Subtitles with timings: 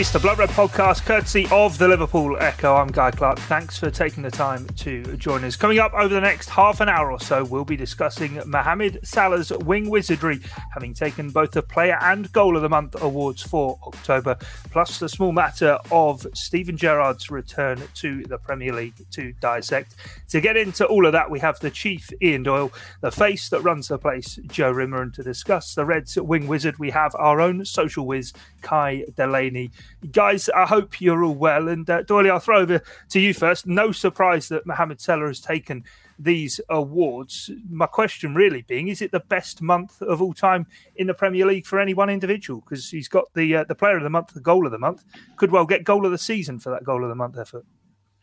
[0.00, 2.74] It's the Blood Red podcast, courtesy of the Liverpool Echo.
[2.74, 3.38] I'm Guy Clark.
[3.40, 5.56] Thanks for taking the time to join us.
[5.56, 9.50] Coming up over the next half an hour or so, we'll be discussing Mohamed Salah's
[9.50, 10.40] wing wizardry,
[10.72, 14.38] having taken both the Player and Goal of the Month awards for October,
[14.70, 19.96] plus the small matter of Steven Gerrard's return to the Premier League to dissect.
[20.30, 22.72] To get into all of that, we have the chief Ian Doyle,
[23.02, 26.78] the face that runs the place, Joe Rimmer, and to discuss the Reds wing wizard,
[26.78, 29.70] we have our own social whiz, Kai Delaney
[30.10, 31.68] guys, I hope you're all well.
[31.68, 33.66] And uh, Doyle, I'll throw over to you first.
[33.66, 35.84] No surprise that Mohamed Salah has taken
[36.18, 37.50] these awards.
[37.68, 41.46] My question really being, is it the best month of all time in the Premier
[41.46, 42.60] League for any one individual?
[42.60, 45.04] Because he's got the uh, the player of the month, the goal of the month.
[45.36, 47.64] Could well get goal of the season for that goal of the month effort.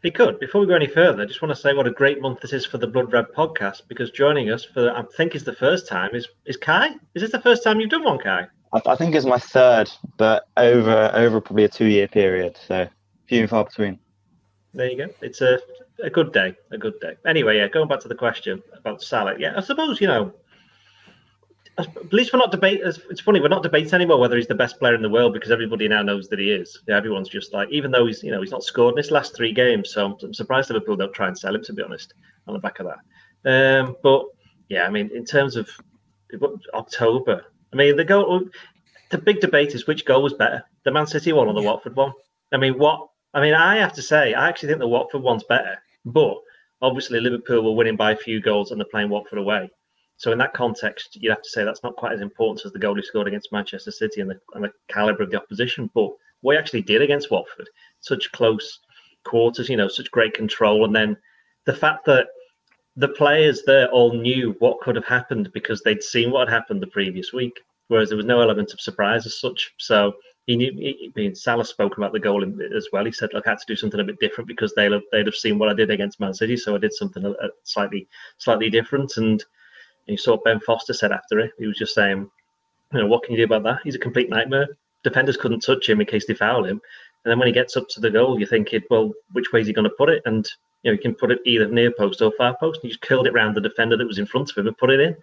[0.03, 0.39] He could.
[0.39, 2.53] Before we go any further, I just want to say what a great month this
[2.53, 5.87] is for the Blood Red podcast because joining us for I think is the first
[5.87, 6.89] time is is Kai.
[7.15, 8.47] Is this the first time you've done one, Kai?
[8.85, 12.87] I, I think it's my third, but over over probably a two year period, so
[13.27, 13.99] few and far between.
[14.73, 15.13] There you go.
[15.21, 15.59] It's a
[16.03, 17.15] a good day, a good day.
[17.25, 19.35] Anyway, yeah, going back to the question about Salah.
[19.37, 20.33] Yeah, I suppose you know.
[21.79, 22.91] At least we're not debating.
[23.11, 25.51] It's funny we're not debating anymore whether he's the best player in the world because
[25.51, 26.81] everybody now knows that he is.
[26.87, 29.35] Yeah, everyone's just like, even though he's you know he's not scored in his last
[29.35, 32.15] three games, so I'm, I'm surprised Liverpool don't try and sell him to be honest.
[32.47, 34.25] On the back of that, um, but
[34.69, 35.69] yeah, I mean in terms of
[36.73, 38.41] October, I mean, the goal,
[39.09, 41.95] the big debate is which goal was better, the Man City one or the Watford
[41.95, 42.13] one.
[42.51, 43.07] I mean, what?
[43.33, 46.37] I mean, I have to say, I actually think the Watford one's better, but
[46.81, 49.69] obviously Liverpool were winning by a few goals and they're playing Watford away.
[50.17, 52.79] So in that context, you'd have to say that's not quite as important as the
[52.79, 55.89] goal he scored against Manchester City and the, and the caliber of the opposition.
[55.93, 56.09] But
[56.41, 58.79] what he actually did against Watford, such close
[59.25, 61.17] quarters, you know, such great control, and then
[61.65, 62.27] the fact that
[62.97, 66.81] the players there all knew what could have happened because they'd seen what had happened
[66.81, 69.73] the previous week, whereas there was no element of surprise as such.
[69.77, 70.15] So
[70.47, 70.71] he knew.
[70.73, 72.43] He, I mean, Salah spoke about the goal
[72.75, 73.05] as well.
[73.05, 75.27] He said, "Look, I had to do something a bit different because they'd have, they'd
[75.27, 78.07] have seen what I did against Man City, so I did something slightly
[78.39, 79.43] slightly different." And
[80.07, 82.29] you saw Ben Foster said after it, he was just saying,
[82.93, 83.81] "You know, what can you do about that?
[83.83, 84.67] He's a complete nightmare.
[85.03, 86.81] Defenders couldn't touch him in case they foul him."
[87.23, 89.67] And then when he gets up to the goal, you're thinking, well, which way is
[89.67, 90.21] he going to put it?
[90.25, 90.49] And
[90.83, 92.79] you know, you can put it either near post or far post.
[92.81, 94.77] And he just curled it around the defender that was in front of him and
[94.77, 95.15] put it in.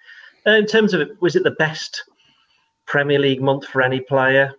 [0.47, 2.05] Uh, in terms of it, was it the best
[2.87, 4.53] Premier League month for any player?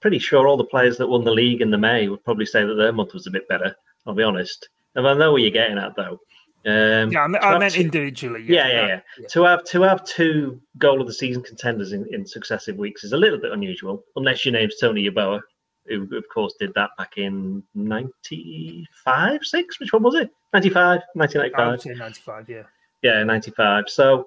[0.00, 2.64] Pretty sure all the players that won the league in the May would probably say
[2.64, 3.74] that their month was a bit better.
[4.06, 4.68] I'll be honest.
[4.94, 6.18] And I know where you're getting at though.
[6.64, 8.44] Um, yeah, I, meant two, individually.
[8.46, 12.06] Yeah yeah, yeah, yeah, To have to have two goal of the season contenders in,
[12.14, 15.40] in successive weeks is a little bit unusual, unless your name's Tony Yeboah,
[15.86, 20.30] who of course did that back in 95 6 which one was it?
[20.52, 22.62] 95 1995 95 yeah.
[23.02, 24.26] Yeah 95 so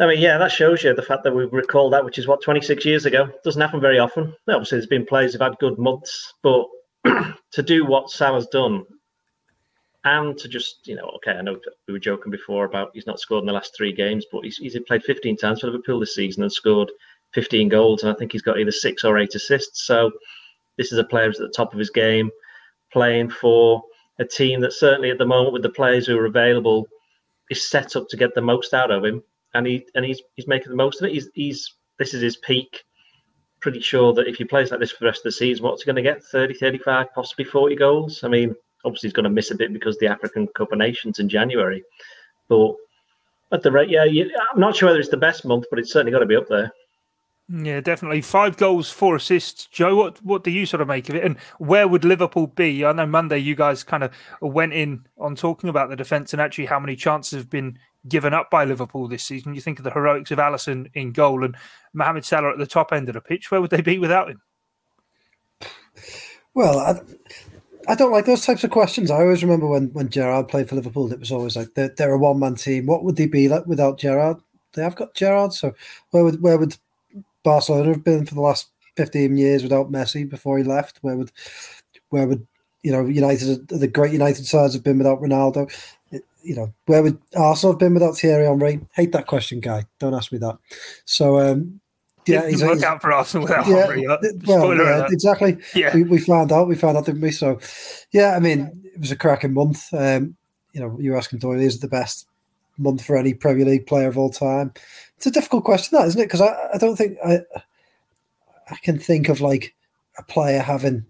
[0.00, 2.42] i mean yeah that shows you the fact that we recall that which is what
[2.42, 3.28] 26 years ago?
[3.44, 4.34] Doesn't happen very often.
[4.48, 6.66] Obviously there's been players who've had good months but
[7.52, 8.84] to do what Salah's done
[10.04, 13.18] and to just you know okay i know we were joking before about he's not
[13.18, 16.14] scored in the last three games but he's, he's played 15 times for liverpool this
[16.14, 16.90] season and scored
[17.32, 19.86] 15 goals and i think he's got either six or eight assists.
[19.86, 20.10] So
[20.78, 22.30] this is a player who's at the top of his game,
[22.92, 23.82] playing for
[24.18, 26.86] a team that certainly at the moment with the players who are available
[27.50, 29.22] is set up to get the most out of him,
[29.54, 31.12] and he and he's he's making the most of it.
[31.12, 32.84] He's he's this is his peak.
[33.60, 35.82] Pretty sure that if he plays like this for the rest of the season, what's
[35.82, 36.22] he going to get?
[36.22, 38.22] 30, 35, possibly 40 goals.
[38.22, 41.18] I mean, obviously he's going to miss a bit because the African Cup of Nations
[41.18, 41.82] in January,
[42.48, 42.74] but
[43.52, 46.12] at the rate, yeah, I'm not sure whether it's the best month, but it's certainly
[46.12, 46.72] got to be up there.
[47.48, 48.22] Yeah, definitely.
[48.22, 49.66] Five goals, four assists.
[49.66, 51.24] Joe, what what do you sort of make of it?
[51.24, 52.84] And where would Liverpool be?
[52.84, 56.40] I know Monday you guys kind of went in on talking about the defence and
[56.40, 57.78] actually how many chances have been
[58.08, 59.54] given up by Liverpool this season.
[59.54, 61.54] You think of the heroics of Alisson in goal and
[61.92, 63.50] Mohamed Salah at the top end of the pitch.
[63.50, 64.40] Where would they be without him?
[66.54, 67.00] Well, I,
[67.88, 69.10] I don't like those types of questions.
[69.10, 72.12] I always remember when, when Gerrard played for Liverpool, it was always like they're, they're
[72.14, 72.86] a one man team.
[72.86, 74.38] What would they be like without Gerrard?
[74.72, 75.72] They have got Gerrard, so
[76.10, 76.76] where would where would
[77.44, 80.98] Barcelona have been for the last 15 years without Messi before he left?
[81.02, 81.30] Where would
[82.08, 82.46] where would
[82.82, 85.70] you know United the great United sides have been without Ronaldo?
[86.42, 88.80] You know where would Arsenal have been without Thierry Henry?
[88.94, 89.86] Hate that question, guy.
[89.98, 90.58] Don't ask me that.
[91.04, 91.80] So um,
[92.26, 94.06] yeah, he's, work he's, out for Arsenal without yeah, Henry.
[94.46, 95.58] Well, yeah, exactly.
[95.74, 96.68] Yeah, we, we, found out.
[96.68, 97.30] We found out, didn't we?
[97.30, 97.58] So,
[98.12, 99.92] yeah, I mean, it was a cracking month.
[99.92, 100.36] Um,
[100.72, 102.26] you know, you are asking Doyle, is it the best
[102.78, 104.72] month for any Premier League player of all time?
[105.16, 106.24] It's a difficult question, that isn't it?
[106.24, 107.40] Because I, I don't think I
[108.70, 109.74] I can think of like
[110.18, 111.06] a player having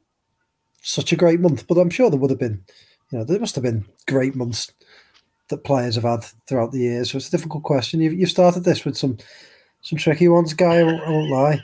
[0.83, 2.65] such a great month, but I'm sure there would have been,
[3.11, 4.73] you know, there must have been great months
[5.49, 7.11] that players have had throughout the years.
[7.11, 8.01] So it's a difficult question.
[8.01, 9.19] You've, you've started this with some
[9.83, 10.77] some tricky ones, guy.
[10.79, 11.61] I won't, I won't lie.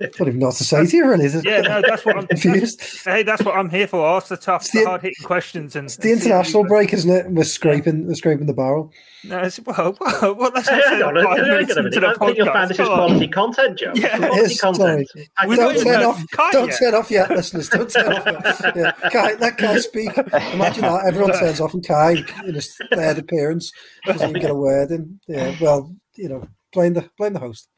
[0.00, 1.26] I don't even know what to say to you, really.
[1.28, 2.80] Yeah, no, that's what I'm confused.
[3.04, 4.06] hey, that's what I'm here for.
[4.06, 5.76] Ask the tough, the, the hard hitting questions.
[5.76, 7.30] And it's the international break, isn't it?
[7.30, 8.92] We're scraping, we're scraping the barrel.
[9.22, 12.70] No, it's, well, well, well that's hey, hang on, hang on, I think you'll find
[12.70, 13.92] this is quality content, Joe.
[13.94, 15.08] Yeah, quality content.
[15.42, 16.24] Don't turn off.
[16.52, 17.68] Don't turn off yet, listeners.
[17.68, 18.62] Don't turn off.
[18.74, 18.92] Yeah.
[19.10, 20.16] Kai, let Kai speak.
[20.52, 23.72] Imagine that everyone turns off, and Kai in his third appearance
[24.06, 25.20] doesn't even get a word in.
[25.28, 27.68] Yeah, well, you know, blame the blame the host.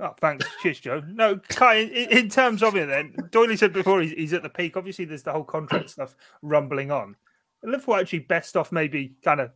[0.00, 0.46] Oh, thanks.
[0.62, 1.02] Cheers, Joe.
[1.08, 4.48] No, Kai, in, in terms of it, then, Doyley said before he's, he's, at the
[4.48, 4.76] peak.
[4.76, 7.16] Obviously, there's the whole contract stuff rumbling on.
[7.64, 9.50] Liverpool actually best off maybe kind of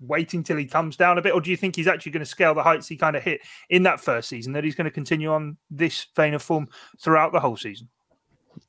[0.00, 2.26] waiting till he comes down a bit, or do you think he's actually going to
[2.26, 3.40] scale the heights he kind of hit
[3.70, 6.68] in that first season, that he's going to continue on this vein of form
[7.00, 7.88] throughout the whole season?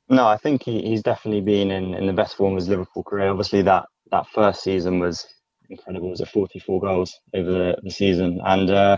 [0.10, 3.04] No, I think he, he's definitely been in, in the best form of his Liverpool
[3.04, 3.30] career.
[3.30, 5.28] Obviously, that, that first season was
[5.70, 6.08] incredible.
[6.08, 8.40] It was a 44 goals over the, the season.
[8.46, 8.98] And, uh,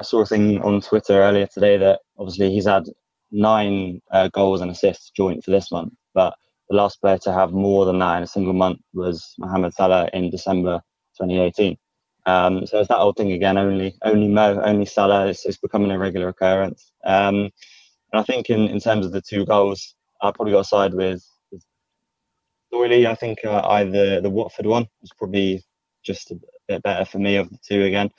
[0.00, 2.84] I saw a thing on Twitter earlier today that obviously he's had
[3.32, 6.34] nine uh, goals and assists joint for this month, but
[6.68, 10.08] the last player to have more than that in a single month was Mohamed Salah
[10.12, 10.80] in December
[11.20, 11.76] 2018.
[12.26, 13.56] Um, so it's that old thing again.
[13.56, 15.28] Only only Mo, only Salah.
[15.28, 16.92] It's, it's becoming a regular occurrence.
[17.04, 17.50] Um,
[18.12, 21.24] and I think in, in terms of the two goals, I'll probably go side with,
[21.50, 21.62] with.
[22.72, 25.64] I think uh, either the Watford one was probably
[26.04, 28.10] just a bit better for me of the two again.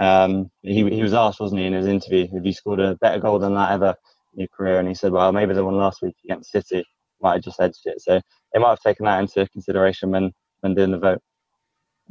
[0.00, 3.20] Um, he, he was asked, wasn't he, in his interview, have you scored a better
[3.20, 3.94] goal than that ever
[4.32, 4.80] in your career?
[4.80, 6.84] And he said, well, maybe the one last week against City
[7.20, 8.00] might have just edged it.
[8.00, 8.20] So
[8.52, 11.20] they might have taken that into consideration when, when doing the vote.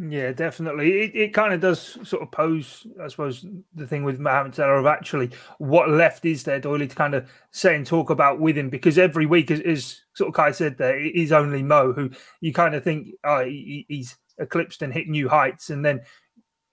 [0.02, 1.02] Yeah, definitely.
[1.02, 3.46] It, it kind of does sort of pose, I suppose,
[3.76, 7.30] the thing with Mohamed Salah of actually what left is there, Doyley, to kind of
[7.52, 10.78] say and talk about with him because every week, as, as sort of Kai said
[10.78, 14.94] there, it is only Mo who you kind of think oh, he, he's eclipsed and
[14.94, 15.70] hit new heights.
[15.70, 16.00] And then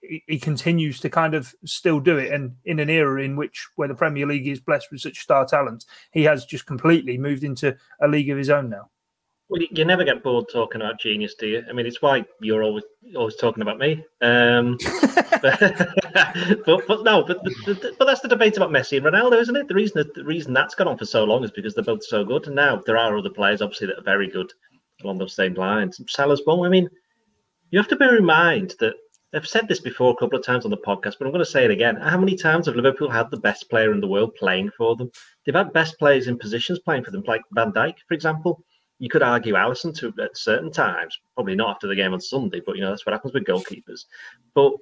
[0.01, 2.31] he continues to kind of still do it.
[2.31, 5.45] And in an era in which where the Premier League is blessed with such star
[5.45, 8.89] talent, he has just completely moved into a league of his own now.
[9.49, 11.63] Well, you never get bored talking about genius, do you?
[11.69, 12.83] I mean, it's why you're always
[13.15, 14.03] always talking about me.
[14.21, 14.77] Um,
[15.41, 15.41] but,
[16.65, 19.69] but, but, no, but, but, but that's the debate about Messi and Ronaldo, isn't it?
[19.69, 22.03] The reason that, the reason that's gone on for so long is because they're both
[22.03, 22.47] so good.
[22.47, 24.51] And now there are other players, obviously, that are very good
[25.01, 26.01] along those same lines.
[26.09, 26.65] Salah's one.
[26.65, 26.89] I mean,
[27.71, 28.95] you have to bear in mind that
[29.33, 31.45] I've said this before a couple of times on the podcast, but I'm going to
[31.45, 31.97] say it again.
[31.97, 35.11] How many times have Liverpool had the best player in the world playing for them?
[35.45, 38.63] They've had best players in positions playing for them, like Van Dijk, for example.
[38.99, 42.61] You could argue Alisson to at certain times, probably not after the game on Sunday,
[42.65, 44.05] but you know that's what happens with goalkeepers.
[44.55, 44.73] But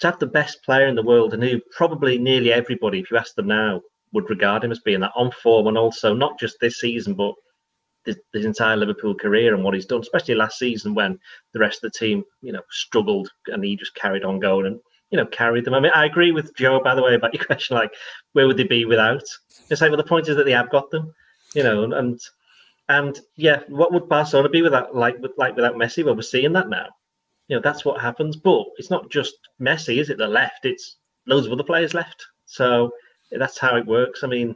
[0.00, 3.18] to have the best player in the world, and who probably nearly everybody, if you
[3.18, 3.82] ask them now,
[4.12, 7.34] would regard him as being that on form, and also not just this season, but
[8.04, 11.18] his, entire Liverpool career and what he's done, especially last season when
[11.52, 14.80] the rest of the team, you know, struggled and he just carried on going and,
[15.10, 15.74] you know, carried them.
[15.74, 17.92] I mean, I agree with Joe, by the way, about your question, like,
[18.32, 19.22] where would they be without?
[19.68, 21.12] It's like, well, the point is that they have got them,
[21.54, 22.20] you know, and,
[22.88, 26.04] and yeah, what would Barcelona be without, like, with, like without Messi?
[26.04, 26.88] Well, we're seeing that now.
[27.48, 28.36] You know, that's what happens.
[28.36, 30.18] But it's not just Messi, is it?
[30.18, 30.96] The left, it's
[31.26, 32.24] loads of other players left.
[32.46, 32.92] So
[33.32, 34.22] that's how it works.
[34.22, 34.54] I mean,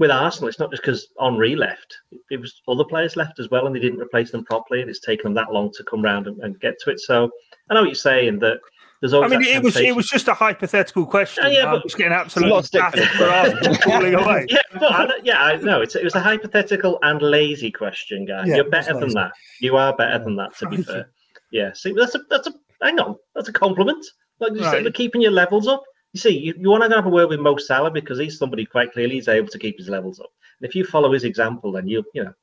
[0.00, 1.98] with Arsenal, it's not just because Henry left;
[2.30, 4.98] it was other players left as well, and they didn't replace them properly, and it's
[4.98, 6.98] taken them that long to come round and, and get to it.
[6.98, 7.30] So
[7.68, 8.58] I know what you're saying that.
[9.00, 11.44] There's always I mean, it was it was just a hypothetical question.
[11.44, 14.44] Yeah, yeah but it's getting absolutely for falling away.
[14.50, 18.44] Yeah, but yeah, I know it was a hypothetical and lazy question, guy.
[18.44, 19.32] Yeah, You're better than that.
[19.62, 20.54] You are better than that.
[20.58, 21.10] To be fair,
[21.50, 21.72] yeah.
[21.72, 22.52] See, that's a that's a
[22.82, 24.04] hang on, that's a compliment.
[24.38, 24.84] Like you right.
[24.84, 27.40] said, keeping your levels up you see, you, you want to have a word with
[27.40, 30.30] Mo Salah because he's somebody quite clearly is able to keep his levels up.
[30.60, 32.34] And if you follow his example, then you you know.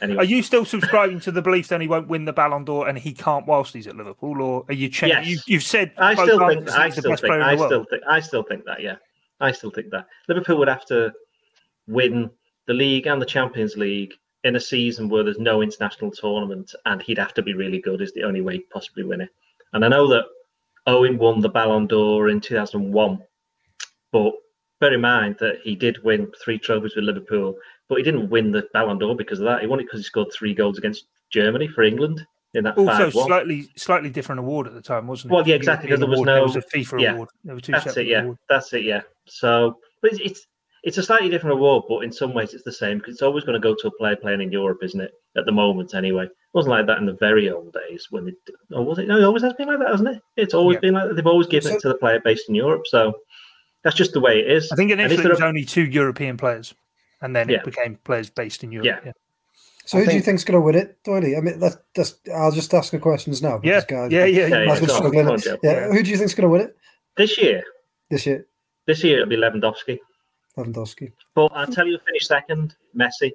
[0.00, 0.22] Anyway.
[0.22, 2.96] Are you still subscribing to the belief that he won't win the Ballon d'Or and
[2.96, 5.24] he can't whilst he's at Liverpool, or are you changing?
[5.24, 5.48] Yes.
[5.48, 8.64] You, have said I still think I still think I still think I still think
[8.64, 8.96] that yeah,
[9.40, 11.12] I still think that Liverpool would have to
[11.88, 12.30] win
[12.66, 14.14] the league and the Champions League
[14.44, 18.00] in a season where there's no international tournament, and he'd have to be really good.
[18.00, 19.30] Is the only way he'd possibly win it.
[19.72, 20.24] And I know that
[20.88, 23.22] Owen won the Ballon d'Or in 2001,
[24.10, 24.32] but
[24.80, 27.54] bear in mind that he did win three trophies with Liverpool,
[27.88, 29.60] but he didn't win the Ballon d'Or because of that.
[29.60, 32.78] He won it because he scored three goals against Germany for England in that.
[32.78, 35.34] Also, slightly slightly different award at the time, wasn't it?
[35.34, 36.34] Well, yeah, exactly because there was no.
[36.34, 37.28] There was a FIFA yeah, award.
[37.44, 38.06] There were two that's it.
[38.06, 38.40] Yeah, awards.
[38.48, 38.84] that's it.
[38.84, 39.02] Yeah.
[39.26, 40.46] So, but it's, it's
[40.84, 43.44] it's a slightly different award, but in some ways it's the same because it's always
[43.44, 45.12] going to go to a player playing in Europe, isn't it?
[45.36, 46.28] At the moment, anyway.
[46.48, 48.34] It wasn't like that in the very old days when it.
[48.72, 49.06] Or was it?
[49.06, 50.22] No, it always has been like that, hasn't it?
[50.36, 50.80] It's always yeah.
[50.80, 51.14] been like that.
[51.14, 53.12] They've always given so, it to the player based in Europe, so
[53.84, 54.72] that's just the way it is.
[54.72, 56.74] I think initially it was only two European players,
[57.20, 57.58] and then yeah.
[57.58, 59.02] it became players based in Europe.
[59.04, 59.12] Yeah.
[59.84, 61.38] So who do you think's going to win it, Doyley?
[61.38, 63.58] I mean, that's, that's, I'll just ask the questions now.
[63.64, 64.46] Yeah, guys, yeah, yeah.
[64.46, 65.24] Yeah, yeah, yeah, struggling.
[65.24, 65.88] go on, yeah.
[65.88, 66.76] Who do you think's going to win it
[67.16, 67.62] This year,
[68.10, 68.46] this year?
[68.88, 69.98] this year it'll be Lewandowski.
[70.58, 71.12] Lewandowski.
[71.34, 73.32] But I'll tell you, who finished second, Messi,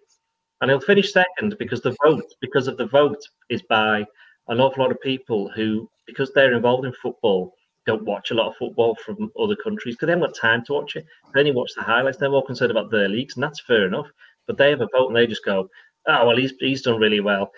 [0.64, 4.06] and he'll finish second because the vote, because of the vote, is by
[4.48, 7.54] an awful lot of people who, because they're involved in football,
[7.86, 10.72] don't watch a lot of football from other countries because they haven't got time to
[10.72, 11.06] watch it.
[11.34, 12.18] They only watch the highlights.
[12.18, 14.08] They're more concerned about their leagues, and that's fair enough.
[14.48, 15.68] But they have a vote, and they just go,
[16.08, 17.52] "Oh well, he's he's done really well."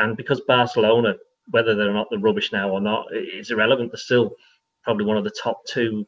[0.00, 1.14] And because Barcelona,
[1.52, 3.92] whether they're not the rubbish now or not, it's irrelevant.
[3.92, 4.34] They're still
[4.82, 6.04] probably one of the top two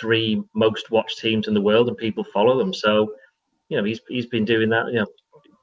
[0.00, 2.74] three most watched teams in the world, and people follow them.
[2.74, 3.14] So,
[3.72, 4.86] you know, he's he's been doing that.
[4.88, 5.06] You know,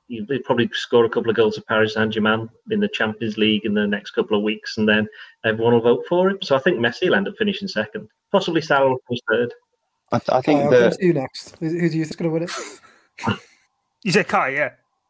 [0.07, 3.37] he- he'll probably score a couple of goals for Paris Saint Germain in the Champions
[3.37, 5.07] League in the next couple of weeks, and then
[5.45, 6.39] everyone will vote for him.
[6.41, 9.53] So I think Messi will end up finishing second, possibly Salah will finish third.
[10.11, 11.55] I, th- I think I'll come that to you next.
[11.59, 13.37] Who, who do you think's going to win it?
[14.03, 14.69] You said Kai, yeah,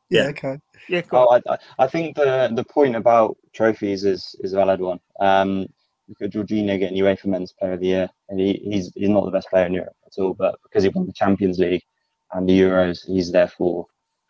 [0.10, 0.29] Yeah, Yeah.
[0.29, 0.58] okay.
[0.89, 1.01] yeah.
[1.01, 1.41] Go on.
[1.46, 5.00] Oh, I, I- I think the the point about trophies is is a valid one.
[5.20, 5.68] Um,
[6.10, 9.25] look at Jorginho getting UEFA Men's Player of the Year, and he, he's he's not
[9.25, 11.84] the best player in Europe at all, but because he won the Champions League
[12.33, 13.88] and the Euros, he's therefore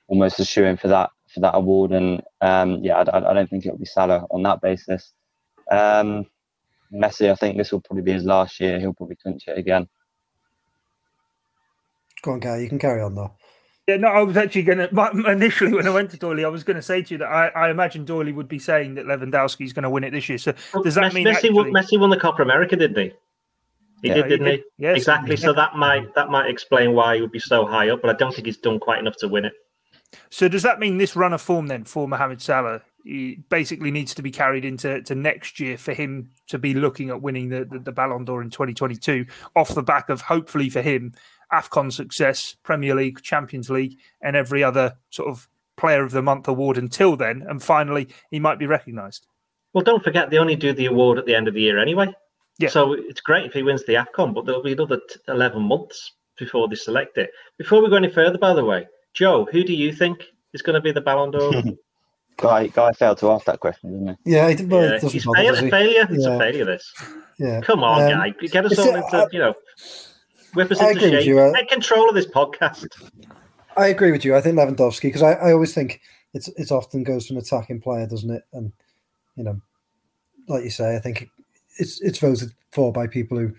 [0.08, 1.92] almost a shoe in for that for that award.
[1.92, 5.14] And um, yeah, I, I- I don't think it'll be Salah on that basis.
[5.72, 6.26] Um,
[6.94, 8.80] Messi, I think this will probably be his last year.
[8.80, 9.88] He'll probably clinch it again.
[12.24, 12.58] Go on, Guy.
[12.58, 13.34] You can carry on though.
[13.88, 16.64] Yeah, no, I was actually going to initially when I went to Doyley, I was
[16.64, 19.66] going to say to you that I, I imagine Doyley would be saying that Lewandowski
[19.66, 20.38] is going to win it this year.
[20.38, 20.54] So
[20.84, 23.14] does that Messi, mean Messi, actually, won, Messi won the Copa America, didn't he?
[24.02, 24.52] He Yeah, did, didn't he?
[24.58, 24.64] did.
[24.78, 25.36] Yes, exactly.
[25.36, 28.18] So that might that might explain why he would be so high up, but I
[28.18, 29.54] don't think he's done quite enough to win it.
[30.30, 34.14] So does that mean this run of form then for Mohamed Salah he basically needs
[34.16, 37.66] to be carried into to next year for him to be looking at winning the,
[37.66, 39.26] the, the Ballon d'Or in 2022
[39.56, 41.14] off the back of hopefully for him
[41.52, 46.48] AFCON success, Premier League, Champions League, and every other sort of Player of the Month
[46.48, 49.26] award until then, and finally he might be recognised.
[49.74, 52.14] Well, don't forget they only do the award at the end of the year anyway.
[52.60, 52.70] Yeah.
[52.70, 56.12] So it's great if he wins the AFCON, but there'll be another t- 11 months
[56.38, 57.32] before they select it.
[57.58, 60.24] Before we go any further, by the way, Joe, who do you think
[60.54, 61.52] is going to be the Ballon d'Or?
[62.38, 64.32] Guy Guy failed to ask that question, didn't he?
[64.34, 65.70] Yeah, it, well, Yeah, it he's bother, fail- he?
[65.70, 66.08] failure.
[66.10, 66.36] It's Yeah.
[66.36, 66.66] a failure.
[66.66, 66.94] This.
[67.38, 67.60] Yeah.
[67.62, 69.54] Come on, Um, guy, get us it's all into I- you know,
[70.54, 71.26] whip us I into shape.
[71.28, 72.88] you, uh, Take control of this podcast.
[73.76, 74.36] I agree with you.
[74.36, 76.00] I think Lewandowski because I, I always think
[76.34, 78.44] it's it's often goes to an attacking player, doesn't it?
[78.54, 78.72] And
[79.36, 79.60] you know,
[80.48, 81.30] like you say, I think
[81.80, 83.54] it's it's voted for by people who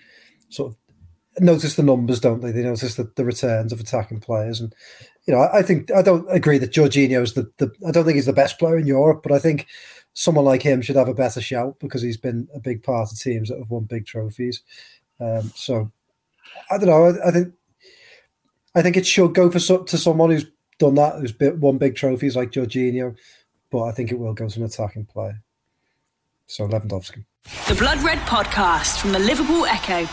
[0.49, 2.53] sort of notice the numbers, don't they?
[2.53, 4.75] They notice the, the returns of attacking players, and
[5.27, 8.05] you know, I, I think I don't agree that Jorginho is the, the I don't
[8.05, 9.67] think he's the best player in Europe, but I think
[10.13, 13.19] someone like him should have a better shout because he's been a big part of
[13.19, 14.63] teams that have won big trophies.
[15.21, 15.91] Um, so
[16.71, 17.05] I don't know.
[17.05, 17.55] I, I think
[18.75, 20.47] I think it should go for to someone who's
[20.79, 23.17] done that, who's won big trophies like Jorginho,
[23.71, 25.43] but I think it will go to an attacking player.
[26.51, 27.25] So Lewandowski.
[27.69, 30.09] The Blood Red Podcast from the Liverpool Echo.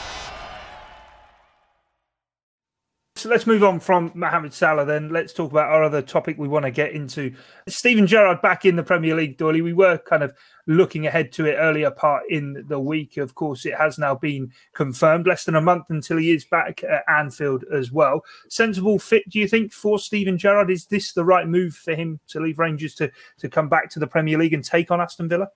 [3.15, 5.09] So let's move on from Mohamed Salah then.
[5.09, 7.33] Let's talk about our other topic we want to get into.
[7.67, 9.63] Steven Gerrard back in the Premier League, Doyley.
[9.63, 10.31] We were kind of
[10.67, 13.17] looking ahead to it earlier part in the week.
[13.17, 15.25] Of course, it has now been confirmed.
[15.25, 18.21] Less than a month until he is back at Anfield as well.
[18.47, 20.69] Sensible fit, do you think, for Steven Gerrard?
[20.69, 23.99] Is this the right move for him to leave Rangers to, to come back to
[23.99, 25.47] the Premier League and take on Aston Villa?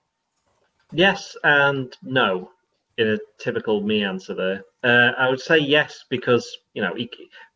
[0.92, 2.50] Yes and no,
[2.98, 4.64] in a typical me answer there.
[4.84, 7.10] Uh, I would say yes because you know he,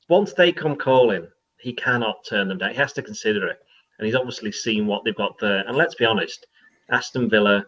[0.09, 1.27] once they come calling,
[1.59, 2.71] he cannot turn them down.
[2.71, 3.59] He has to consider it,
[3.99, 5.65] and he's obviously seen what they've got there.
[5.67, 6.47] And let's be honest,
[6.91, 7.67] Aston Villa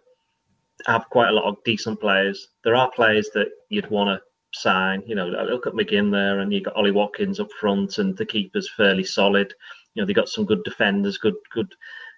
[0.87, 2.47] have quite a lot of decent players.
[2.63, 5.03] There are players that you'd want to sign.
[5.05, 8.25] You know, look at McGinn there, and you've got Ollie Watkins up front, and the
[8.25, 9.53] keeper's fairly solid.
[9.93, 11.75] You know, they've got some good defenders, good, good,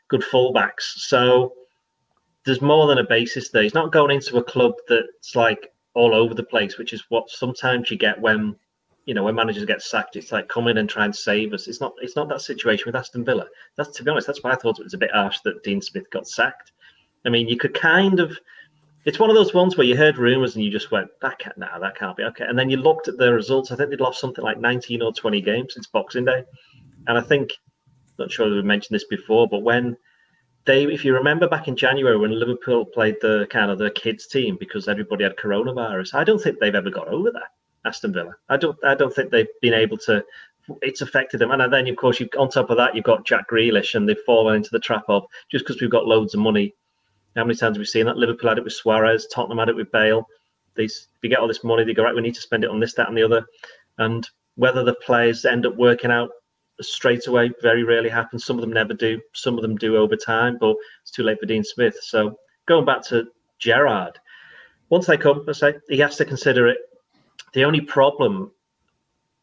[0.08, 0.84] good fullbacks.
[0.96, 1.54] So
[2.46, 3.64] there's more than a basis there.
[3.64, 7.30] He's not going into a club that's like all over the place, which is what
[7.30, 8.56] sometimes you get when
[9.06, 10.16] you know when managers get sacked.
[10.16, 11.68] It's like come in and try and save us.
[11.68, 11.94] It's not.
[12.02, 13.48] It's not that situation with Aston Villa.
[13.76, 14.28] That's to be honest.
[14.28, 16.72] That's why I thought it was a bit harsh that Dean Smith got sacked.
[17.26, 18.38] I mean, you could kind of.
[19.04, 21.58] It's one of those ones where you heard rumours and you just went, "That can't,
[21.58, 23.72] no, that can't be okay." And then you looked at the results.
[23.72, 26.44] I think they'd lost something like 19 or 20 games since Boxing Day,
[27.08, 27.52] and I think,
[28.20, 29.98] not sure we mentioned this before, but when
[30.66, 34.28] they, if you remember back in January when Liverpool played the kind of the kids
[34.28, 37.50] team because everybody had coronavirus, I don't think they've ever got over that.
[37.84, 40.24] Aston Villa, I don't, I don't think they've been able to.
[40.84, 43.50] It's affected them, and then of course you on top of that you've got Jack
[43.50, 46.76] Grealish, and they've fallen into the trap of just because we've got loads of money.
[47.36, 48.18] How many times have we seen that?
[48.18, 50.28] Liverpool had it with Suarez, Tottenham had it with Bale.
[50.76, 50.88] They,
[51.22, 52.14] they get all this money, they go right.
[52.14, 53.44] We need to spend it on this, that, and the other,
[53.98, 56.30] and whether the players end up working out
[56.84, 57.52] straight away.
[57.62, 58.46] Very rarely happens.
[58.46, 59.22] Some of them never do.
[59.34, 61.98] Some of them do over time, but it's too late for Dean Smith.
[62.02, 63.28] So going back to
[63.60, 64.20] Gerrard,
[64.90, 66.78] once they come, I say he has to consider it.
[67.54, 68.52] The only problem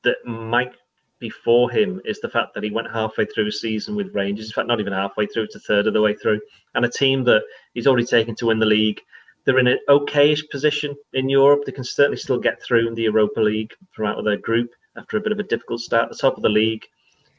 [0.04, 0.72] that might
[1.18, 4.46] be for him is the fact that he went halfway through a season with Rangers.
[4.46, 6.40] In fact, not even halfway through; it's a third of the way through,
[6.74, 7.42] and a team that
[7.74, 9.00] he's already taken to win the league.
[9.44, 11.62] They're in an okayish position in Europe.
[11.64, 14.70] They can certainly still get through in the Europa League from out of their group
[14.96, 16.84] after a bit of a difficult start at the top of the league.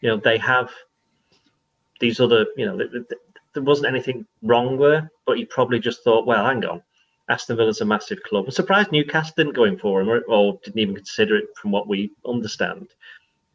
[0.02, 0.70] You know, they have
[2.00, 2.78] these other, you know,
[3.54, 6.82] there wasn't anything wrong there, but he probably just thought, well, hang on,
[7.30, 8.46] Aston Villa's a massive club.
[8.46, 11.72] I'm surprised Newcastle didn't go in for him or, or didn't even consider it from
[11.72, 12.90] what we understand.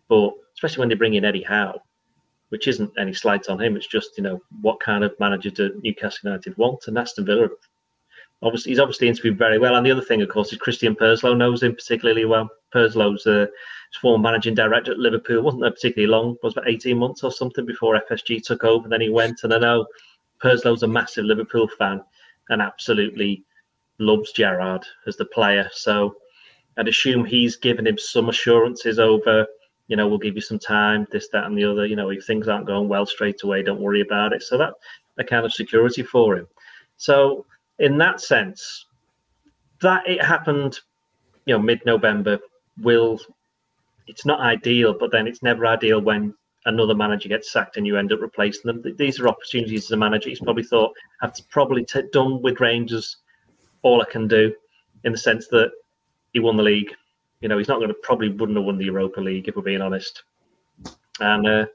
[0.08, 1.80] But especially when they bring in Eddie Howe,
[2.50, 5.80] which isn't any slight on him, it's just, you know, what kind of manager do
[5.82, 6.86] Newcastle United want?
[6.86, 7.48] And Aston Villa
[8.44, 9.74] obviously he's obviously interviewed very well.
[9.74, 12.48] And the other thing, of course, is Christian Purslow knows him particularly well.
[12.70, 13.46] Purslow's uh,
[14.00, 16.32] former managing director at Liverpool wasn't there particularly long.
[16.34, 18.84] it was about eighteen months or something before FSG took over.
[18.84, 19.86] And then he went, and I know
[20.40, 22.02] Purslow's a massive Liverpool fan
[22.50, 23.44] and absolutely
[23.98, 25.68] loves Gerrard as the player.
[25.72, 26.16] So
[26.76, 29.46] I'd assume he's given him some assurances over.
[29.88, 31.86] You know, we'll give you some time, this, that, and the other.
[31.86, 34.42] You know, if things aren't going well straight away, don't worry about it.
[34.42, 34.74] So that
[35.18, 36.48] a kind of security for him.
[36.96, 37.46] So
[37.78, 38.86] in that sense,
[39.80, 40.80] that it happened,
[41.46, 42.38] you know, mid-November
[42.80, 43.18] will.
[44.06, 46.34] It's not ideal, but then it's never ideal when
[46.66, 48.94] another manager gets sacked and you end up replacing them.
[48.96, 50.28] These are opportunities as a manager.
[50.28, 53.18] He's probably thought I've probably t- done with Rangers
[53.82, 54.52] all I can do,
[55.04, 55.70] in the sense that
[56.32, 56.92] he won the league.
[57.40, 59.62] You know, he's not going to probably wouldn't have won the Europa League if we're
[59.62, 60.22] being honest.
[61.20, 61.66] And uh,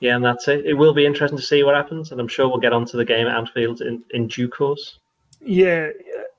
[0.00, 0.64] yeah, and that's it.
[0.64, 3.04] It will be interesting to see what happens, and I'm sure we'll get onto the
[3.04, 4.98] game at Anfield in, in due course.
[5.44, 5.88] Yeah,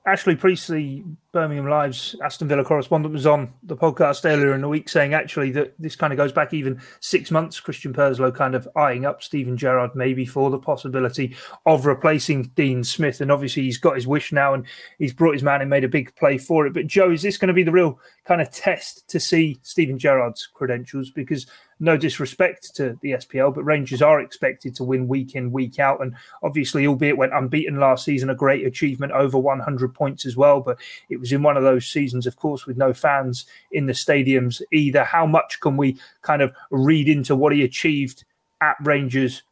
[0.06, 1.04] Ashley Priestley,
[1.36, 5.50] Birmingham Live's Aston Villa correspondent, was on the podcast earlier in the week saying actually
[5.50, 7.60] that this kind of goes back even six months.
[7.60, 12.82] Christian Purslow kind of eyeing up Steven Gerrard maybe for the possibility of replacing Dean
[12.82, 13.20] Smith.
[13.20, 14.64] And obviously he's got his wish now and
[14.98, 16.72] he's brought his man and made a big play for it.
[16.72, 19.98] But Joe, is this going to be the real kind of test to see Steven
[19.98, 21.10] Gerrard's credentials?
[21.10, 21.46] Because
[21.78, 26.00] no disrespect to the SPL, but Rangers are expected to win week in, week out.
[26.00, 30.60] And obviously, albeit went unbeaten last season, a great achievement over 100 points as well.
[30.60, 30.78] But
[31.10, 34.62] it was in one of those seasons, of course, with no fans in the stadiums
[34.72, 35.04] either.
[35.04, 38.24] How much can we kind of read into what he achieved
[38.60, 39.42] at Rangers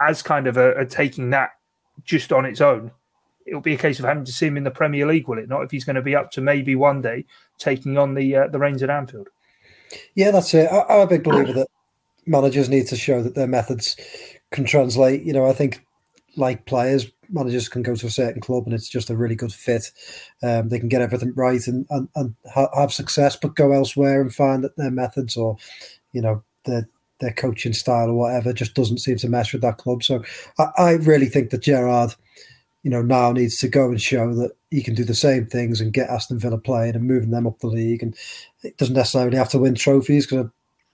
[0.00, 1.50] as kind of a, a taking that
[2.04, 2.90] just on its own?
[3.46, 5.48] It'll be a case of having to see him in the Premier League, will it
[5.48, 5.62] not?
[5.62, 7.24] If he's going to be up to maybe one day
[7.58, 9.28] taking on the uh, the Reins at Anfield.
[10.14, 10.70] Yeah, that's it.
[10.70, 11.68] I, am a big believer that
[12.26, 13.96] managers need to show that their methods
[14.50, 15.22] can translate.
[15.22, 15.84] You know, I think
[16.36, 19.52] like players, managers can go to a certain club and it's just a really good
[19.52, 19.90] fit.
[20.42, 24.20] Um, they can get everything right and, and, and ha- have success, but go elsewhere
[24.20, 25.56] and find that their methods or,
[26.12, 26.88] you know, their
[27.20, 30.02] their coaching style or whatever just doesn't seem to mesh with that club.
[30.02, 30.24] So
[30.58, 32.14] I, I really think that Gerrard,–
[32.82, 35.80] you know, now needs to go and show that he can do the same things
[35.80, 38.02] and get Aston Villa playing and moving them up the league.
[38.02, 38.16] And
[38.62, 40.46] it doesn't necessarily have to win trophies because,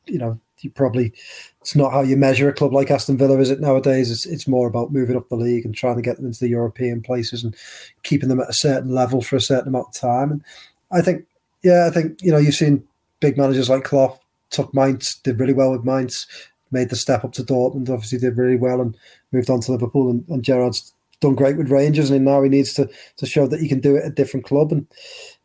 [0.07, 1.12] you know, you probably
[1.60, 4.10] it's not how you measure a club like Aston Villa, is it nowadays?
[4.10, 6.48] It's it's more about moving up the league and trying to get them into the
[6.48, 7.54] European places and
[8.02, 10.30] keeping them at a certain level for a certain amount of time.
[10.30, 10.44] And
[10.92, 11.26] I think,
[11.62, 12.86] yeah, I think you know you've seen
[13.20, 16.26] big managers like Klopp took Mainz, did really well with Mainz,
[16.70, 18.96] made the step up to Dortmund, obviously did really well and
[19.32, 20.10] moved on to Liverpool.
[20.10, 23.60] And, and Gerrard's done great with Rangers, and now he needs to to show that
[23.60, 24.72] he can do it at a different club.
[24.72, 24.86] And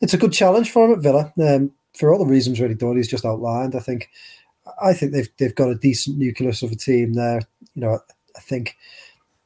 [0.01, 2.75] it's a good challenge for him at Villa um, for all the reasons really.
[2.95, 3.75] He's just outlined.
[3.75, 4.09] I think
[4.81, 7.41] I think they've they've got a decent nucleus of a team there.
[7.75, 7.99] You know,
[8.35, 8.75] I think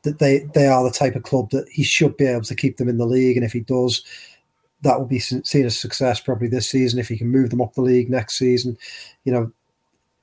[0.04, 2.78] that they they are the type of club that he should be able to keep
[2.78, 4.04] them in the league, and if he does.
[4.82, 7.74] That will be seen as success probably this season if he can move them up
[7.74, 8.78] the league next season.
[9.24, 9.52] You know,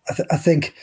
[0.09, 0.75] I, th- I think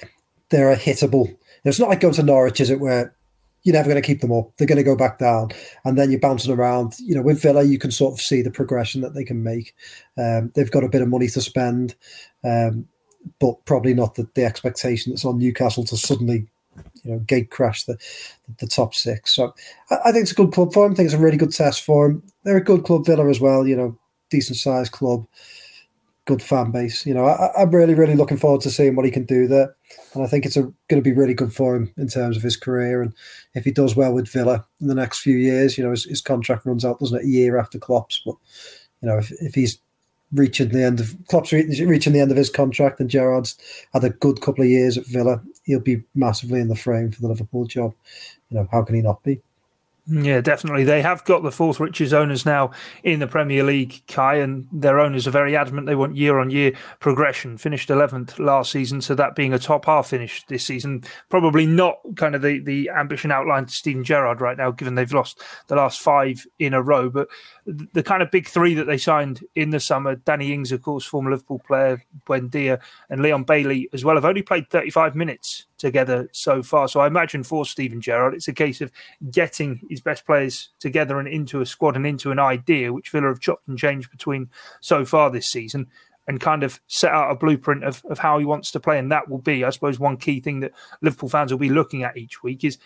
[0.50, 1.34] they're a hittable.
[1.64, 3.16] It's not like going to Norwich, is it, where
[3.64, 4.52] you're never going to keep them up.
[4.58, 5.52] They're going to go back down,
[5.86, 6.96] and then you're bouncing around.
[7.00, 9.74] You know, with Villa, you can sort of see the progression that they can make.
[10.18, 11.96] Um, they've got a bit of money to spend,
[12.44, 12.88] um,
[13.40, 16.48] but probably not the, the expectation that's on Newcastle to suddenly,
[17.04, 17.98] you know, gate crash the
[18.60, 19.36] the top six.
[19.36, 19.54] So
[19.92, 20.94] I, I think it's a good club for him.
[20.94, 22.24] I think it's a really good test for him.
[22.44, 23.68] They're a good club, Villa as well.
[23.68, 23.98] You know,
[24.30, 25.26] decent sized club
[26.30, 27.08] good fan base.
[27.08, 29.76] You know, I, am really, really looking forward to seeing what he can do there,
[30.14, 32.56] and I think it's going to be really good for him in terms of his
[32.56, 33.02] career.
[33.02, 33.16] And
[33.56, 36.22] if he does well with Villa in the next few years, you know, his, his
[36.22, 38.22] contract runs out, doesn't it, a year after Klopp's?
[38.24, 38.36] But
[39.02, 39.80] you know, if, if he's
[40.34, 43.58] reaching the end of Klopp's reaching the end of his contract, and Gerrard's
[43.94, 47.22] had a good couple of years at Villa, he'll be massively in the frame for
[47.22, 47.94] the Liverpool job.
[48.50, 49.42] You know, how can he not be?
[50.12, 50.86] Yeah, definitely.
[50.86, 52.72] They have got the fourth richest owners now
[53.04, 56.50] in the Premier League, Kai, and their owners are very adamant they want year on
[56.50, 57.58] year progression.
[57.60, 62.00] Finished 11th last season, so that being a top half finish this season, probably not
[62.16, 65.76] kind of the, the ambition outlined to Steven Gerrard right now, given they've lost the
[65.76, 67.12] last five in a row.
[67.12, 67.28] But
[67.68, 71.06] the kind of big three that they signed in the summer Danny Ings, of course,
[71.06, 72.80] former Liverpool player, Buendia,
[73.12, 76.88] and Leon Bailey as well, have only played 35 minutes together so far.
[76.88, 78.92] So I imagine for Steven Gerrard, it's a case of
[79.32, 83.30] getting his best players together and into a squad and into an idea, which Villa
[83.30, 84.50] have chopped and changed between
[84.82, 85.88] so far this season.
[86.28, 89.00] And kind of set out a blueprint of, of how he wants to play.
[89.00, 92.04] And that will be, I suppose, one key thing that Liverpool fans will be looking
[92.04, 92.78] at each week is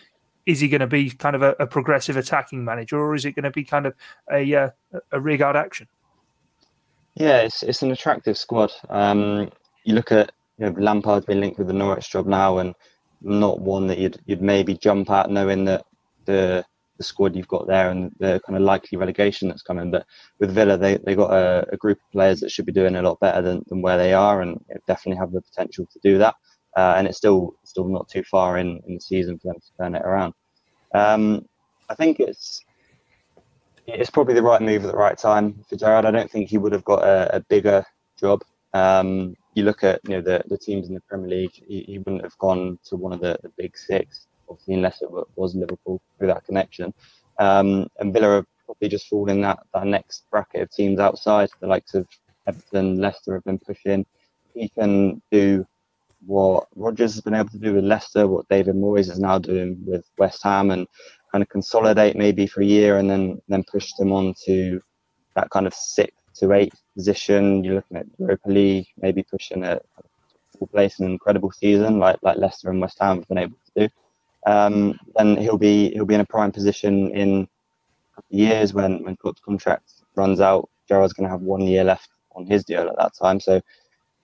[0.45, 3.33] is he going to be kind of a, a, progressive attacking manager, or is it
[3.33, 3.95] going to be kind of
[4.31, 4.69] a uh,
[5.11, 5.87] a regard action?
[7.15, 8.71] Yeah, it's it's an attractive squad.
[8.89, 9.51] Um,
[9.83, 10.31] you look at
[10.63, 12.73] you know, Lampard's been linked with the Norwich job now, and
[13.21, 15.85] not one that you'd you'd maybe jump at, knowing that
[16.25, 16.65] the
[16.97, 19.91] the squad you've got there and the kind of likely relegation that's coming.
[19.91, 20.05] But
[20.39, 23.01] with Villa, they they got a, a group of players that should be doing a
[23.01, 26.35] lot better than, than where they are, and definitely have the potential to do that
[26.75, 29.77] uh, and it's still still not too far in, in the season for them to
[29.77, 30.33] turn it around.
[30.93, 31.45] Um,
[31.89, 32.61] I think it's
[33.85, 36.05] it's probably the right move at the right time for Gerrard.
[36.05, 37.83] I don't think he would have got a, a bigger
[38.19, 38.41] job.
[38.73, 41.97] Um, you look at you know the, the teams in the Premier League, he, he
[41.99, 46.01] wouldn't have gone to one of the, the big six, obviously, unless it was Liverpool
[46.17, 46.93] through that connection.
[47.39, 51.49] Um, and Villa are probably just fall in that, that next bracket of teams outside,
[51.59, 52.07] the likes of
[52.47, 54.05] Everton, Leicester have been pushing.
[54.53, 55.65] He can do
[56.25, 59.83] what Rodgers has been able to do with Leicester, what David Moyes is now doing
[59.85, 60.87] with West Ham, and
[61.31, 64.79] kind of consolidate maybe for a year and then then push them on to
[65.35, 67.63] that kind of sixth to eighth position.
[67.63, 69.79] You're looking at Europa League, maybe pushing a
[70.57, 73.87] full place an incredible season like like Leicester and West Ham have been able to
[73.87, 73.93] do.
[74.45, 77.47] Um, then he'll be he'll be in a prime position in
[78.29, 80.69] years when when Klopp's contract runs out.
[80.87, 83.61] Gerrard's going to have one year left on his deal at that time, so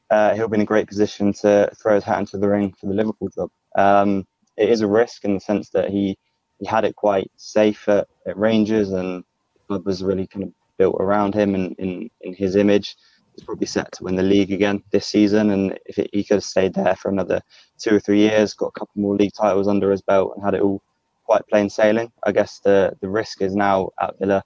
[0.10, 2.88] uh, he'll be in a great position to throw his hat into the ring for
[2.88, 3.50] the Liverpool job.
[3.78, 6.18] Um, it is a risk in the sense that he
[6.60, 9.24] he had it quite safe at, at Rangers, and
[9.68, 12.96] club was really kind of built around him and in, in his image.
[13.36, 16.36] He's probably set to win the league again this season, and if it, he could
[16.36, 17.42] have stayed there for another
[17.78, 20.56] two or three years, got a couple more league titles under his belt, and had
[20.56, 20.82] it all
[21.26, 24.44] quite plain sailing, I guess the the risk is now at Villa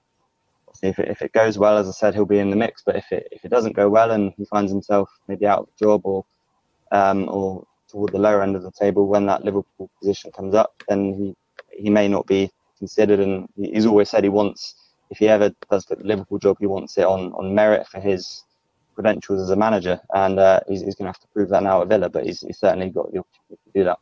[0.82, 2.82] if it, if it goes well, as I said, he'll be in the mix.
[2.84, 5.66] But if it if it doesn't go well and he finds himself maybe out of
[5.66, 6.24] the job or
[6.92, 10.82] um, or toward the lower end of the table when that Liverpool position comes up,
[10.88, 11.36] then he
[11.82, 13.20] he may not be considered.
[13.20, 14.74] And he's always said he wants
[15.10, 18.44] if he ever does the Liverpool job, he wants it on on merit for his
[18.94, 21.82] credentials as a manager, and uh, he's, he's going to have to prove that now
[21.82, 22.08] at Villa.
[22.08, 23.98] But he's, he's certainly got the opportunity to do that.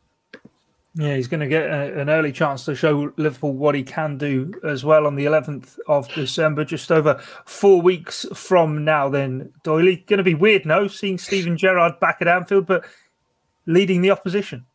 [0.95, 4.17] Yeah, he's going to get a, an early chance to show Liverpool what he can
[4.19, 9.09] do as well on the 11th of December, just over four weeks from now.
[9.09, 12.85] Then, Doyley, going to be weird, no, seeing Steven Gerrard back at Anfield, but
[13.65, 14.65] leading the opposition.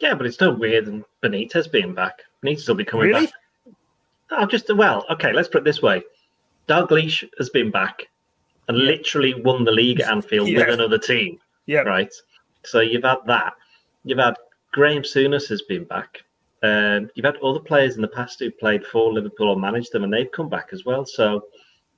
[0.00, 2.22] Yeah, but it's still weird than Benitez being back.
[2.44, 3.26] Benitez will be coming really?
[3.26, 3.34] back.
[4.36, 5.32] I'm just well, okay.
[5.32, 6.02] Let's put it this way:
[6.66, 8.08] Doug Dalglish has been back
[8.68, 8.84] and yeah.
[8.84, 10.60] literally won the league at Anfield yeah.
[10.60, 11.38] with another team.
[11.66, 12.12] Yeah, right.
[12.64, 13.54] So you've had that.
[14.04, 14.36] You've had
[14.72, 16.22] Graham Souness has been back.
[16.62, 20.04] Um, you've had other players in the past who played for Liverpool or managed them,
[20.04, 21.04] and they've come back as well.
[21.04, 21.44] So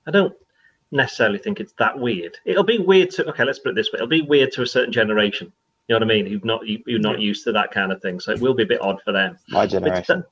[0.06, 0.34] I don't
[0.90, 2.36] necessarily think it's that weird.
[2.44, 4.66] It'll be weird to okay, let's put it this way: it'll be weird to a
[4.66, 5.52] certain generation.
[5.88, 6.26] You know what I mean?
[6.26, 8.64] Who've not you, are not used to that kind of thing, so it will be
[8.64, 9.38] a bit odd for them.
[9.48, 10.24] My generation.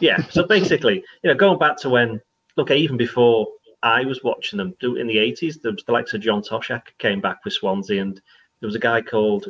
[0.00, 0.22] Yeah.
[0.30, 2.20] So basically, you know, going back to when
[2.56, 3.46] look, even before
[3.82, 7.44] I was watching them do in the eighties, the likes of John Toshack came back
[7.44, 8.20] with Swansea and
[8.62, 9.48] there was a guy called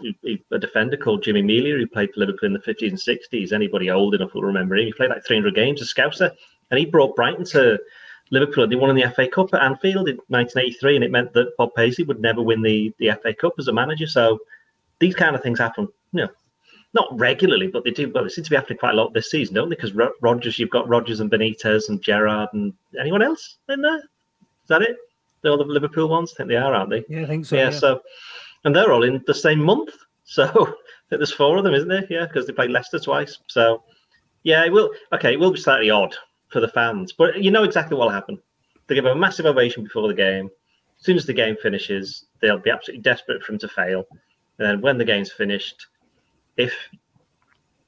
[0.50, 3.52] a defender called Jimmy Melia who played for Liverpool in the 50s and 60s.
[3.52, 4.86] Anybody old enough will remember him.
[4.86, 6.30] He played like 300 games, a Scouser,
[6.70, 7.78] and he brought Brighton to
[8.30, 8.66] Liverpool.
[8.66, 11.74] They won in the FA Cup at Anfield in 1983, and it meant that Bob
[11.74, 14.06] Paisley would never win the, the FA Cup as a manager.
[14.06, 14.38] So
[14.98, 16.28] these kind of things happen, you know,
[16.94, 18.10] not regularly, but they do.
[18.10, 19.76] Well, it seems to be happening quite a lot this season, don't they?
[19.76, 23.98] Because Rodgers, you've got Rodgers and Benitez and Gerrard and anyone else in there.
[23.98, 24.96] Is that it?
[25.40, 27.04] They're all The other Liverpool ones, I think they are, aren't they?
[27.08, 27.56] Yeah, I think so.
[27.56, 27.70] Yeah, yeah.
[27.70, 28.02] so
[28.64, 29.90] and they're all in the same month.
[30.24, 30.76] So
[31.10, 32.06] there's four of them, isn't there?
[32.08, 33.38] Yeah, because they played Leicester twice.
[33.48, 33.82] So
[34.44, 34.88] yeah, it will.
[35.12, 36.14] Okay, it will be slightly odd
[36.48, 38.40] for the fans, but you know exactly what will happen.
[38.86, 40.48] They give a massive ovation before the game.
[40.98, 44.06] As soon as the game finishes, they'll be absolutely desperate for him to fail.
[44.58, 45.86] And then when the game's finished,
[46.56, 46.74] if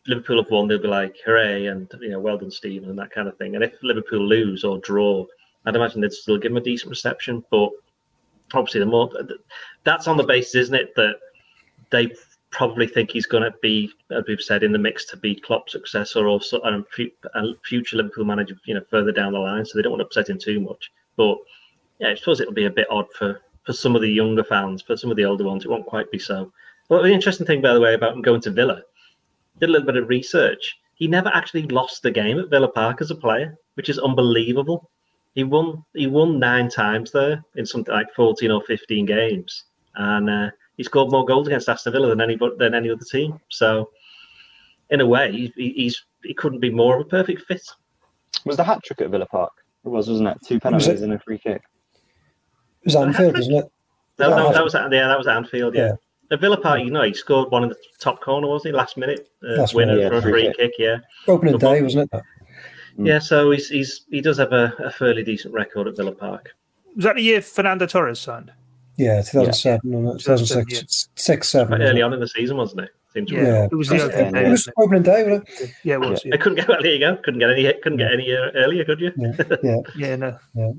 [0.07, 3.11] Liverpool have won, they'll be like, hooray, and you know, well done, Steven, and that
[3.11, 3.55] kind of thing.
[3.55, 5.25] And if Liverpool lose or draw,
[5.65, 7.45] I'd imagine they'd still give him a decent reception.
[7.51, 7.71] But
[8.53, 9.11] obviously, the more
[9.85, 11.17] that's on the basis, isn't it, that
[11.91, 12.13] they
[12.51, 15.73] probably think he's going to be, as we've said, in the mix to be Klopp's
[15.73, 19.65] successor or a future Liverpool manager, you know, further down the line.
[19.65, 20.93] So they don't want to upset him too much.
[21.17, 21.39] But
[21.99, 24.83] yeah, I suppose it'll be a bit odd for for some of the younger fans.
[24.83, 26.53] For some of the older ones, it won't quite be so.
[26.89, 28.83] But the interesting thing, by the way, about him going to Villa,
[29.59, 30.77] did a little bit of research.
[30.95, 34.91] He never actually lost a game at Villa Park as a player, which is unbelievable.
[35.35, 35.85] He won.
[35.95, 40.31] He won nine times there in something like fourteen or fifteen games, and.
[40.31, 43.39] Uh, he scored more goals against Aston Villa than any than any other team.
[43.49, 43.91] So,
[44.91, 47.63] in a way, he, he's he couldn't be more of a perfect fit.
[48.45, 49.53] Was the hat trick at Villa Park?
[49.85, 50.39] It was, wasn't it?
[50.45, 51.63] Two penalties and a free kick.
[52.83, 53.73] It was Anfield, wasn't it?
[54.19, 55.75] No, no, that was yeah, that was Anfield.
[55.75, 55.87] Yeah.
[55.87, 55.95] yeah.
[56.31, 58.77] At Villa Park, you know, he scored one in the top corner, wasn't he?
[58.77, 60.57] Last minute uh, last winner minute, yeah, for a free kick.
[60.57, 60.73] kick.
[60.79, 60.97] Yeah.
[61.29, 62.23] Opening day, wasn't it?
[62.97, 66.55] Yeah, so he's, he's he does have a, a fairly decent record at Villa Park.
[66.95, 68.53] Was that the year Fernando Torres signed?
[68.97, 70.13] Yeah, 2007, yeah.
[70.13, 70.83] 2006, yeah.
[71.17, 71.83] six, seven.
[71.83, 72.91] early on in the season, wasn't it?
[73.13, 74.47] Seems yeah, it was the opening day.
[74.47, 75.71] It was opening day, wasn't it?
[75.85, 76.25] Yeah, it was.
[76.25, 76.35] Yeah.
[76.35, 76.69] I couldn't get.
[76.69, 77.17] Well, there you go.
[77.17, 77.73] Couldn't get any.
[77.81, 79.13] Couldn't get any uh, earlier, could you?
[79.17, 79.33] Yeah.
[79.63, 79.81] Yeah.
[79.97, 80.17] yeah.
[80.17, 80.79] No.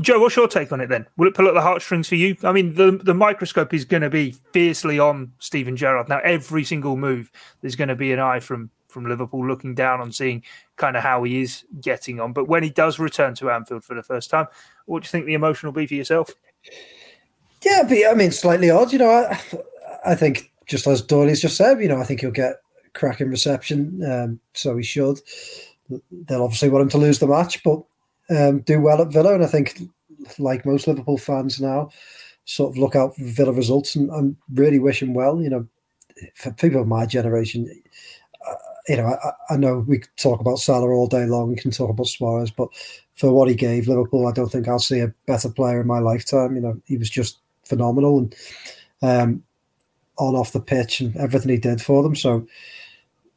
[0.00, 1.06] Joe, what's your take on it then?
[1.16, 2.36] Will it pull at the heartstrings for you?
[2.44, 6.18] I mean, the the microscope is going to be fiercely on Steven Gerrard now.
[6.20, 10.12] Every single move, there's going to be an eye from from Liverpool looking down on
[10.12, 10.42] seeing
[10.76, 12.32] kind of how he is getting on.
[12.32, 14.46] But when he does return to Anfield for the first time,
[14.86, 16.30] what do you think the emotion will be for yourself?
[17.62, 18.92] Yeah, but I mean, slightly odd.
[18.92, 19.40] You know, I,
[20.04, 22.56] I think just as Doyley's just said, you know, I think he'll get
[22.94, 24.02] cracking reception.
[24.04, 25.20] Um, so he should.
[26.28, 27.82] They'll obviously want him to lose the match, but
[28.30, 29.34] um, do well at Villa.
[29.34, 29.80] And I think,
[30.38, 31.90] like most Liverpool fans now,
[32.44, 35.40] sort of look out for Villa results and, and really wish him well.
[35.40, 35.68] You know,
[36.34, 37.68] for people of my generation,
[38.48, 38.54] uh,
[38.88, 41.50] you know, I, I, know we talk about Salah all day long.
[41.50, 42.68] We can talk about Suarez, but
[43.14, 45.98] for what he gave Liverpool, I don't think I'll see a better player in my
[45.98, 46.56] lifetime.
[46.56, 48.34] You know, he was just phenomenal and
[49.02, 49.42] um,
[50.18, 52.16] on off the pitch and everything he did for them.
[52.16, 52.46] So,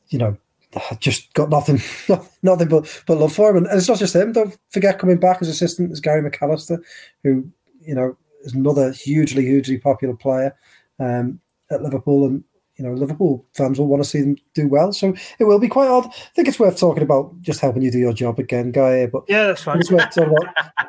[0.09, 0.37] you know,
[0.75, 1.81] I just got nothing,
[2.43, 3.57] nothing but but love for him.
[3.57, 4.33] And it's not just him.
[4.33, 6.79] Don't forget coming back as assistant is Gary McAllister,
[7.23, 7.49] who
[7.81, 10.55] you know is another hugely hugely popular player
[10.99, 11.39] um,
[11.71, 12.43] at Liverpool and
[12.77, 14.91] you know, Liverpool fans will want to see them do well.
[14.91, 16.07] So it will be quite odd.
[16.07, 19.05] I think it's worth talking about just helping you do your job again, Guy.
[19.05, 19.79] But yeah, that's fine.
[19.79, 20.33] It's worth talking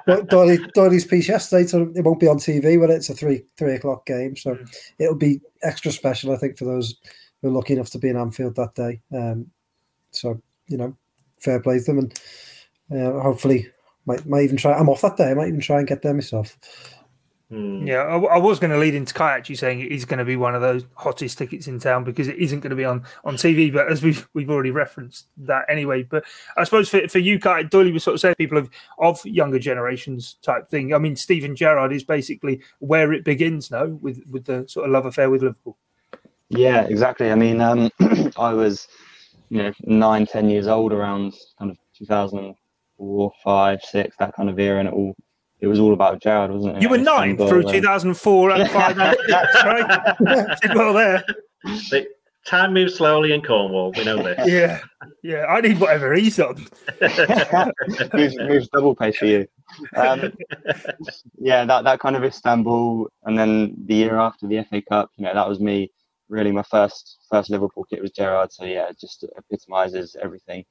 [0.07, 1.67] about Doyley, Doyley's piece yesterday.
[1.67, 4.37] So it won't be on TV when it's a three three o'clock game.
[4.37, 4.77] So mm.
[4.99, 6.97] it'll be extra special, I think, for those
[7.41, 9.01] who are lucky enough to be in Anfield that day.
[9.15, 9.47] Um,
[10.17, 10.97] so you know,
[11.39, 13.69] fair play to them, and uh, hopefully
[14.07, 14.73] might might even try.
[14.73, 15.31] I'm off that day.
[15.31, 16.57] I might even try and get there myself.
[17.49, 17.87] Hmm.
[17.87, 20.35] Yeah, I, I, was going to lead into Kai actually saying he's going to be
[20.35, 23.37] one of those hottest tickets in town because it isn't going to be on, on
[23.37, 23.73] TV.
[23.73, 26.03] But as we've we've already referenced that anyway.
[26.03, 26.25] But
[26.57, 29.61] I suppose for, for you, Kai, Doyley was sort of saying people of of younger
[29.61, 30.93] generations type thing.
[30.93, 34.93] I mean, Steven Gerrard is basically where it begins now with with the sort of
[34.93, 35.77] love affair with Liverpool.
[36.49, 37.31] Yeah, exactly.
[37.31, 37.91] I mean, um,
[38.37, 38.89] I was
[39.49, 44.59] you know nine, ten years old around kind of 2004, five, six, that kind of
[44.59, 45.15] era, and it all
[45.61, 46.83] it was all about Gerrard, wasn't it?
[46.83, 50.59] You were nine through 2004 and five and six, right?
[50.61, 51.25] Did well there.
[52.45, 53.93] time moves slowly in Cornwall.
[53.97, 54.47] We know this.
[54.47, 54.81] Yeah,
[55.23, 55.47] yeah.
[55.47, 56.67] I need whatever he's on.
[58.13, 59.49] moves, moves double pace for you.
[59.97, 60.33] Um,
[61.39, 65.25] yeah, that that kind of Istanbul, and then the year after the FA Cup, you
[65.25, 65.91] know, that was me.
[66.29, 68.53] Really, my first first Liverpool kit was Gerrard.
[68.53, 70.65] So yeah, it just epitomises everything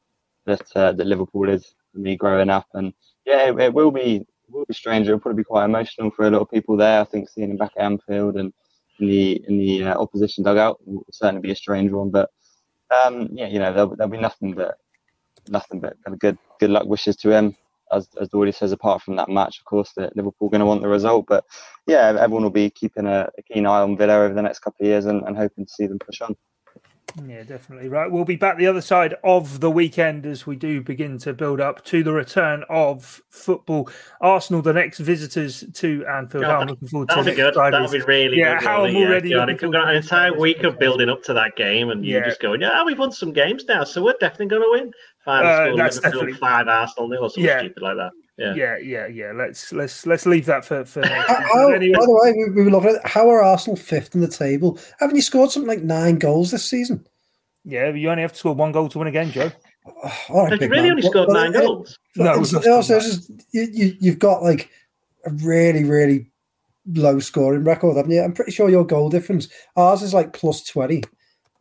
[0.46, 2.68] that uh, that Liverpool is for me growing up.
[2.74, 2.94] And
[3.26, 5.08] yeah, it, it will be will be strange.
[5.08, 7.02] It'll probably be quite emotional for a lot of people there.
[7.02, 8.54] I think seeing him back at Anfield and
[9.00, 12.10] in the in the uh, opposition dugout will certainly be a strange one.
[12.10, 12.30] But
[13.04, 14.78] um, yeah, you know, there'll, there'll be nothing but
[15.48, 17.56] nothing but good good luck wishes to him.
[17.92, 20.82] As as Doyley says, apart from that match, of course, that Liverpool going to want
[20.82, 21.26] the result.
[21.28, 21.46] But
[21.88, 24.86] yeah, everyone will be keeping a, a keen eye on Villa over the next couple
[24.86, 26.36] of years and, and hoping to see them push on.
[27.24, 27.88] Yeah, definitely.
[27.88, 28.12] Right.
[28.12, 31.62] We'll be back the other side of the weekend as we do begin to build
[31.62, 33.90] up to the return of football.
[34.20, 36.44] Arsenal, the next visitors to Anfield.
[36.44, 37.54] I'm looking forward to That'll be good.
[37.54, 38.68] That'll be really yeah, good.
[38.68, 39.30] How I'm already.
[39.30, 42.18] Yeah, you've got an entire week of building up to that game, and yeah.
[42.18, 44.92] you're just going, yeah, we've won some games now, so we're definitely going to win.
[45.24, 46.34] Five, uh, that's definitely...
[46.34, 47.60] five Arsenal nil or something yeah.
[47.60, 48.12] stupid like that.
[48.38, 48.54] Yeah.
[48.54, 49.32] yeah, yeah, yeah.
[49.32, 50.84] Let's let's let's leave that for.
[50.84, 51.94] for how, anyway.
[51.98, 54.78] By the way, we, we were looking at how are Arsenal fifth in the table?
[55.00, 57.08] Haven't you scored something like nine goals this season?
[57.64, 59.52] Yeah, you only have to score one goal to win a game, Joe.
[60.30, 60.92] All right, you really man.
[60.92, 61.98] only scored nine goals.
[62.16, 64.70] No, it was also just, you, you, you've got like
[65.26, 66.28] a really, really
[66.94, 68.22] low scoring record, haven't you?
[68.22, 71.04] I'm pretty sure your goal difference, ours is like plus 20.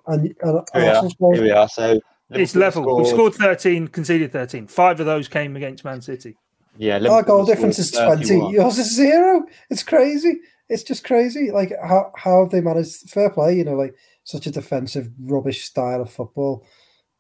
[0.07, 1.69] And, and yeah, here we are.
[1.69, 2.83] So it's level.
[2.83, 3.05] Scored...
[3.05, 4.67] We scored 13, conceded 13.
[4.67, 6.37] Five of those came against Man City.
[6.77, 8.53] Yeah, oh, Liverpool our goal difference is 20.
[8.53, 9.45] Yours is zero.
[9.71, 10.41] It's crazy.
[10.69, 11.51] It's just crazy.
[11.51, 13.11] Like, how, how have they managed?
[13.11, 16.67] Fair play, you know, like such a defensive rubbish style of football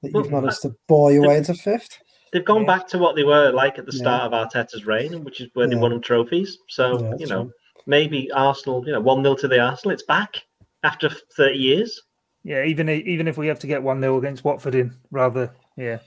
[0.02, 1.98] that you've Well, managed to bore your way into fifth.
[2.32, 2.66] They've gone Yeah.
[2.78, 4.00] back to what they were like at the Yeah.
[4.00, 5.82] start of Arteta's reign, which is where they Yeah.
[5.82, 6.58] won them trophies.
[6.68, 7.50] So Yeah, you know, right.
[7.86, 9.92] maybe Arsenal, you know, one 0 to the Arsenal.
[9.92, 10.42] It's back
[10.82, 12.02] after thirty years.
[12.42, 15.98] Yeah, even even if we have to get one 0 against Watford in, rather, yeah.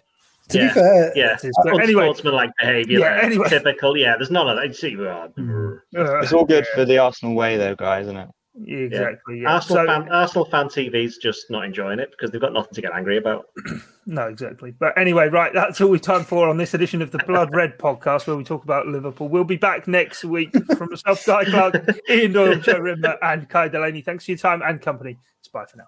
[0.50, 0.68] To Yeah.
[0.68, 1.52] be fair, Yeah, It is.
[1.64, 3.00] But anyway, unsportsmanlike behaviour.
[3.00, 3.50] Yeah, anyway.
[3.50, 3.98] typical.
[3.98, 4.76] Yeah, there's none of that.
[4.76, 8.30] See, uh, uh, It's all good for the Arsenal way, though, guys, isn't it?
[8.66, 9.42] exactly.
[9.42, 9.54] Yeah.
[9.54, 12.82] Arsenal So- fan, Arsenal fan TV's just not enjoying it because they've got nothing to
[12.82, 13.46] get angry about.
[14.10, 14.72] No, exactly.
[14.80, 17.78] But anyway, right, that's all we've time for on this edition of the Blood Red
[17.78, 19.28] podcast where we talk about Liverpool.
[19.28, 23.68] We'll be back next week from myself, Guy Clark, Ian Doyle, Joe Rimmer, and Kai
[23.68, 24.02] Delaney.
[24.02, 25.18] Thanks for your time and company.
[25.40, 25.88] It's bye for now.